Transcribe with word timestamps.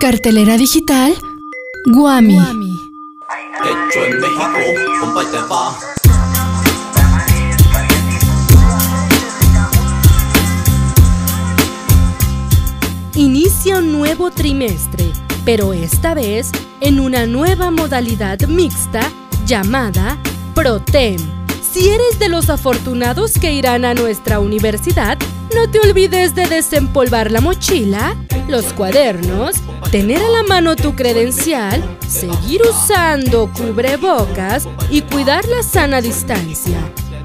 Cartelera 0.00 0.56
digital 0.56 1.14
Guami. 1.84 2.38
Hecho 2.38 4.04
en 4.06 4.18
México, 4.18 4.58
compa, 4.98 5.22
y 5.22 5.26
te 5.26 5.36
va. 5.42 5.78
Inicia 13.14 13.76
un 13.76 13.92
nuevo 13.92 14.30
trimestre, 14.30 15.12
pero 15.44 15.74
esta 15.74 16.14
vez 16.14 16.50
en 16.80 16.98
una 16.98 17.26
nueva 17.26 17.70
modalidad 17.70 18.40
mixta 18.48 19.02
llamada 19.44 20.16
ProTem. 20.54 21.18
Si 21.60 21.90
eres 21.90 22.18
de 22.18 22.30
los 22.30 22.48
afortunados 22.48 23.34
que 23.34 23.52
irán 23.52 23.84
a 23.84 23.92
nuestra 23.92 24.40
universidad, 24.40 25.18
no 25.54 25.70
te 25.70 25.80
olvides 25.80 26.34
de 26.34 26.46
desempolvar 26.46 27.30
la 27.30 27.40
mochila, 27.40 28.16
los 28.48 28.72
cuadernos, 28.72 29.56
tener 29.90 30.22
a 30.22 30.28
la 30.28 30.42
mano 30.42 30.76
tu 30.76 30.94
credencial, 30.94 31.82
seguir 32.06 32.62
usando 32.62 33.50
cubrebocas 33.52 34.68
y 34.90 35.02
cuidar 35.02 35.46
la 35.48 35.62
sana 35.62 36.00
distancia. 36.00 36.78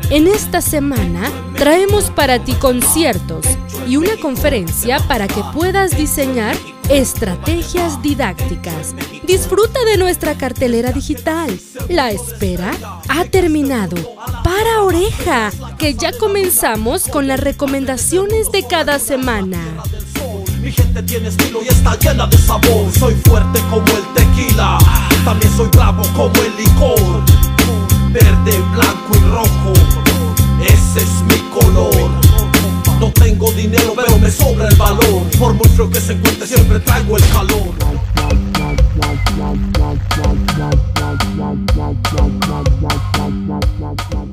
En 0.09 0.27
esta 0.27 0.62
semana 0.62 1.32
traemos 1.55 2.12
para 2.12 2.44
ti 2.44 2.54
conciertos 2.54 3.46
y 3.88 3.98
una 3.98 4.18
conferencia 4.18 4.99
para 5.07 5.27
que 5.27 5.41
puedas 5.54 5.98
diseñar 5.98 6.55
estrategias 6.89 8.02
didácticas. 8.02 8.95
Disfruta 9.26 9.84
de 9.85 9.98
nuestra 9.98 10.35
cartelera 10.35 10.91
digital. 10.91 11.59
La 11.89 12.12
espera 12.12 12.71
ha 13.09 13.26
terminado. 13.26 13.95
Para 14.43 14.81
oreja, 14.81 15.52
que 15.77 15.95
ya 15.95 16.12
comenzamos 16.17 17.07
con 17.07 17.27
las 17.27 17.40
recomendaciones 17.40 18.52
de 18.52 18.63
cada 18.67 18.99
semana. 18.99 19.59
Mi 20.62 20.71
gente 20.71 21.03
tiene 21.03 21.27
estilo 21.29 21.62
y 21.63 21.67
está 21.67 21.98
llena 21.99 22.27
de 22.27 22.38
sabor. 22.38 22.91
Soy 22.98 23.13
fuerte 23.26 23.60
como 23.70 23.85
el 23.85 24.13
tequila. 24.13 24.77
También 25.23 25.55
soy 25.55 25.67
bravo 25.70 26.04
como 26.15 26.34
el 26.41 26.55
licor. 26.57 27.23
Verde, 28.12 28.63
blanco 28.73 29.12
y 29.13 29.20
rojo. 29.29 29.73
Ese 30.62 31.01
es 31.01 31.21
mi 31.27 31.40
color. 31.49 32.24
No 32.99 33.12
tengo 33.12 33.51
dinero, 33.51 33.93
pero 33.96 34.18
me 34.18 34.32
sobra 34.32 34.68
el 34.68 34.76
valor. 34.76 35.24
Por 35.38 35.70
frío 35.70 35.90
que 35.90 35.99
se 35.99 36.13
encuentre, 36.13 36.48
siempre 36.48 36.79
traigo 36.79 37.18
el 37.18 37.24
calor. 37.29 37.96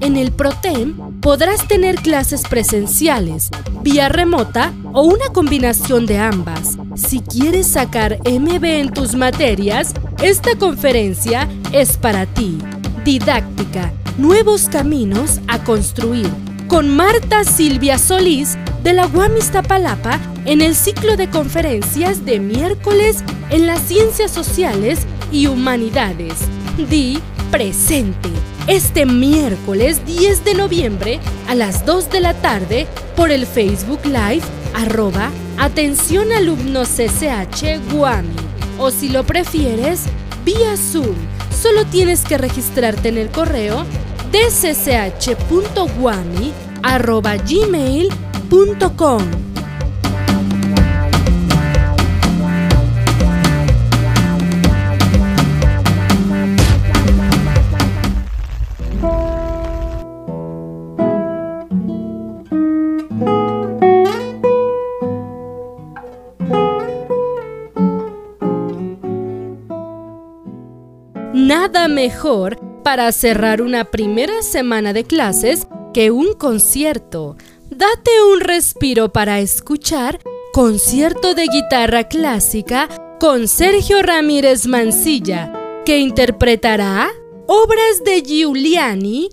En 0.00 0.16
el 0.16 0.32
ProTem 0.32 1.20
podrás 1.20 1.66
tener 1.66 1.96
clases 1.96 2.42
presenciales, 2.42 3.48
vía 3.82 4.08
remota 4.08 4.72
o 4.92 5.02
una 5.02 5.26
combinación 5.32 6.06
de 6.06 6.18
ambas. 6.18 6.78
Si 6.94 7.20
quieres 7.20 7.66
sacar 7.66 8.18
MB 8.24 8.64
en 8.64 8.92
tus 8.92 9.14
materias, 9.14 9.94
esta 10.22 10.56
conferencia 10.56 11.48
es 11.72 11.96
para 11.96 12.26
ti. 12.26 12.58
Didáctica, 13.04 13.92
nuevos 14.18 14.68
caminos 14.68 15.40
a 15.48 15.62
construir. 15.64 16.51
Con 16.72 16.88
Marta 16.88 17.44
Silvia 17.44 17.98
Solís 17.98 18.56
de 18.82 18.94
la 18.94 19.06
UAM 19.06 19.36
Iztapalapa 19.36 20.18
en 20.46 20.62
el 20.62 20.74
ciclo 20.74 21.18
de 21.18 21.28
conferencias 21.28 22.24
de 22.24 22.40
miércoles 22.40 23.22
en 23.50 23.66
las 23.66 23.82
ciencias 23.82 24.30
sociales 24.30 25.00
y 25.30 25.48
humanidades. 25.48 26.32
Di 26.88 27.20
presente 27.50 28.30
este 28.68 29.04
miércoles 29.04 30.00
10 30.06 30.46
de 30.46 30.54
noviembre 30.54 31.20
a 31.46 31.54
las 31.54 31.84
2 31.84 32.08
de 32.08 32.20
la 32.20 32.32
tarde 32.32 32.86
por 33.16 33.30
el 33.30 33.44
Facebook 33.44 34.00
Live 34.06 34.42
arroba 34.72 35.30
Atención 35.58 36.32
Alumnos 36.32 36.88
CCH 36.88 37.92
Guami. 37.92 38.34
O 38.78 38.90
si 38.90 39.10
lo 39.10 39.24
prefieres, 39.24 40.04
vía 40.42 40.78
Zoom. 40.78 41.16
Solo 41.50 41.84
tienes 41.84 42.24
que 42.24 42.38
registrarte 42.38 43.10
en 43.10 43.18
el 43.18 43.28
correo 43.28 43.84
dcch.guami 44.32 45.92
arroba 46.82 47.36
gmail.com. 47.36 49.22
Nada 71.34 71.88
mejor 71.88 72.71
para 72.82 73.10
cerrar 73.12 73.62
una 73.62 73.84
primera 73.84 74.42
semana 74.42 74.92
de 74.92 75.04
clases 75.04 75.66
que 75.92 76.10
un 76.10 76.32
concierto. 76.34 77.36
Date 77.70 78.10
un 78.32 78.40
respiro 78.40 79.12
para 79.12 79.40
escuchar 79.40 80.20
concierto 80.52 81.34
de 81.34 81.46
guitarra 81.46 82.04
clásica 82.04 82.88
con 83.18 83.48
Sergio 83.48 84.02
Ramírez 84.02 84.66
Mancilla, 84.66 85.52
que 85.84 85.98
interpretará 85.98 87.10
obras 87.46 88.04
de 88.04 88.22
Giuliani, 88.22 89.30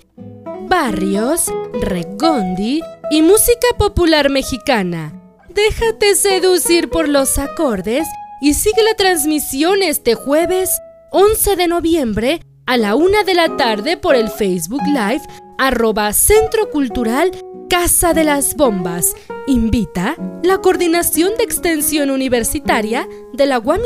Barrios, 0.67 1.51
Regondi 1.81 2.81
y 3.11 3.21
música 3.21 3.67
popular 3.77 4.29
mexicana. 4.29 5.13
Déjate 5.49 6.15
seducir 6.15 6.89
por 6.89 7.09
los 7.09 7.37
acordes 7.37 8.07
y 8.41 8.53
sigue 8.53 8.83
la 8.83 8.93
transmisión 8.95 9.81
este 9.81 10.15
jueves 10.15 10.69
11 11.11 11.55
de 11.55 11.67
noviembre 11.67 12.39
a 12.69 12.77
la 12.77 12.93
una 12.93 13.23
de 13.23 13.33
la 13.33 13.57
tarde 13.57 13.97
por 13.97 14.15
el 14.15 14.29
Facebook 14.29 14.83
Live 14.85 15.23
arroba 15.57 16.13
Centro 16.13 16.69
Cultural 16.69 17.31
Casa 17.67 18.13
de 18.13 18.23
las 18.23 18.55
Bombas. 18.55 19.15
Invita 19.47 20.15
la 20.43 20.59
Coordinación 20.59 21.31
de 21.35 21.45
Extensión 21.45 22.11
Universitaria 22.11 23.07
de 23.33 23.45
la 23.47 23.57
UAM 23.57 23.81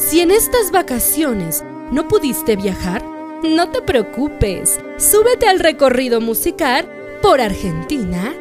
Si 0.00 0.20
en 0.20 0.30
estas 0.30 0.70
vacaciones 0.70 1.62
no 1.92 2.08
pudiste 2.08 2.56
viajar, 2.56 3.04
no 3.44 3.68
te 3.68 3.82
preocupes. 3.82 4.80
Súbete 4.96 5.46
al 5.46 5.58
recorrido 5.58 6.22
musical 6.22 6.90
por 7.20 7.38
Argentina, 7.38 8.34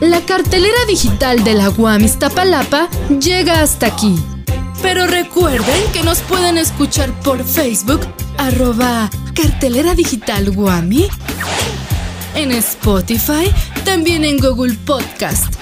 La 0.00 0.22
cartelera 0.22 0.86
digital 0.88 1.44
de 1.44 1.54
la 1.54 1.70
UAM 1.70 2.02
Iztapalapa 2.02 2.88
llega 3.20 3.60
hasta 3.60 3.86
aquí. 3.88 4.16
Pero 4.82 5.06
recuerden 5.06 5.82
que 5.92 6.02
nos 6.02 6.20
pueden 6.20 6.58
escuchar 6.58 7.12
por 7.20 7.44
Facebook, 7.44 8.00
arroba 8.36 9.10
cartelera 9.34 9.94
digital 9.94 10.50
Guami, 10.50 11.08
en 12.34 12.52
Spotify, 12.52 13.50
también 13.84 14.24
en 14.24 14.38
Google 14.38 14.74
Podcast 14.84 15.58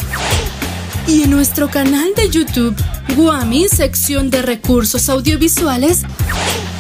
y 1.09 1.23
en 1.23 1.31
nuestro 1.31 1.71
canal 1.71 2.15
de 2.17 2.29
YouTube, 2.29 2.75
Guami, 3.17 3.69
sección 3.69 4.31
de 4.31 4.43
recursos 4.43 5.09
audiovisuales. 5.09 6.03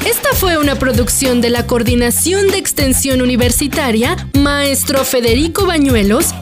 Esta 0.04 0.30
fue 0.34 0.58
una 0.58 0.76
producción 0.76 1.40
de 1.40 1.50
la 1.50 1.66
Coordinación 1.66 2.48
de 2.48 2.58
Extensión 2.58 3.22
Universitaria, 3.22 4.28
maestro 4.34 5.04
Federico 5.04 5.66
Bañuelos, 5.66 6.34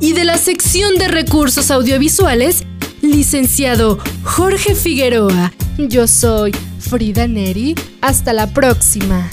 y 0.00 0.12
de 0.12 0.24
la 0.24 0.36
sección 0.36 0.96
de 0.96 1.08
recursos 1.08 1.70
audiovisuales, 1.70 2.64
licenciado 3.02 3.98
Jorge 4.24 4.74
Figueroa. 4.74 5.52
Yo 5.78 6.06
soy 6.06 6.52
Frida 6.78 7.26
Neri. 7.26 7.74
Hasta 8.00 8.32
la 8.32 8.52
próxima. 8.52 9.28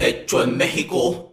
Hecho 0.00 0.42
en 0.42 0.56
México. 0.56 1.29